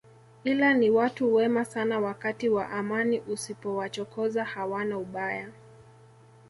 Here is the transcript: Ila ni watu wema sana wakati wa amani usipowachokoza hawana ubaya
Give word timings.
Ila 0.43 0.73
ni 0.73 0.89
watu 0.89 1.35
wema 1.35 1.65
sana 1.65 1.99
wakati 1.99 2.49
wa 2.49 2.69
amani 2.69 3.19
usipowachokoza 3.19 4.43
hawana 4.43 4.97
ubaya 4.97 5.49